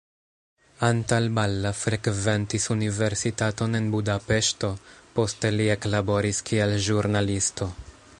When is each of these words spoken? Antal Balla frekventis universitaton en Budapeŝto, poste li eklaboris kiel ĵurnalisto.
Antal 0.85 1.27
Balla 1.35 1.71
frekventis 1.81 2.65
universitaton 2.75 3.79
en 3.81 3.91
Budapeŝto, 3.97 4.71
poste 5.19 5.53
li 5.59 5.69
eklaboris 5.75 6.41
kiel 6.49 6.75
ĵurnalisto. 6.89 7.69